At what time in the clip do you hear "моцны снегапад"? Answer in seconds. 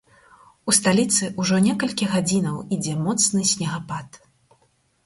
3.05-4.21